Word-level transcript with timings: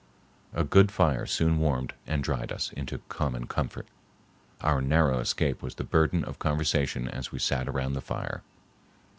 A 0.55 0.63
good 0.63 0.89
fire 0.91 1.27
soon 1.27 1.59
warmed 1.59 1.93
and 2.07 2.23
dried 2.23 2.51
us 2.51 2.71
into 2.73 3.01
common 3.07 3.45
comfort. 3.45 3.87
Our 4.61 4.81
narrow 4.81 5.19
escape 5.19 5.61
was 5.61 5.75
the 5.75 5.83
burden 5.83 6.23
of 6.25 6.39
conversation 6.39 7.07
as 7.07 7.31
we 7.31 7.37
sat 7.37 7.67
around 7.67 7.93
the 7.93 8.01
fire. 8.01 8.41